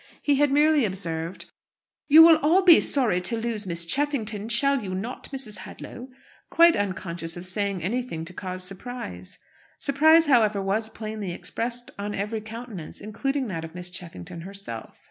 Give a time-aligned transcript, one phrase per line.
[0.23, 1.45] He had merely observed,
[2.07, 5.59] "You will all be sorry to lose Miss Cheffington, shall you not, Mrs.
[5.59, 6.07] Hadlow?"
[6.49, 9.37] quite unconscious of saying anything to cause surprise.
[9.77, 14.99] Surprise, however, was plainly expressed on every countenance, including that of Miss Cheffington herself.